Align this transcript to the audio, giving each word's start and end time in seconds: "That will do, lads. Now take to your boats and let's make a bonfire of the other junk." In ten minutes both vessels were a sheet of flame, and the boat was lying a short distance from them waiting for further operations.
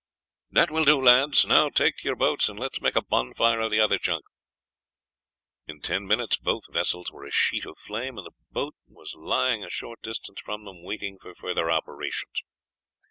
"That 0.49 0.71
will 0.71 0.83
do, 0.85 0.99
lads. 0.99 1.45
Now 1.45 1.69
take 1.69 1.97
to 1.97 2.03
your 2.05 2.15
boats 2.15 2.49
and 2.49 2.59
let's 2.59 2.81
make 2.81 2.95
a 2.95 3.03
bonfire 3.03 3.59
of 3.59 3.69
the 3.69 3.79
other 3.79 3.99
junk." 3.99 4.23
In 5.67 5.79
ten 5.79 6.07
minutes 6.07 6.37
both 6.37 6.63
vessels 6.73 7.11
were 7.11 7.23
a 7.23 7.29
sheet 7.29 7.67
of 7.67 7.77
flame, 7.77 8.17
and 8.17 8.25
the 8.25 8.33
boat 8.49 8.73
was 8.87 9.13
lying 9.13 9.63
a 9.63 9.69
short 9.69 10.01
distance 10.01 10.39
from 10.43 10.65
them 10.65 10.81
waiting 10.81 11.19
for 11.21 11.35
further 11.35 11.69
operations. 11.69 12.41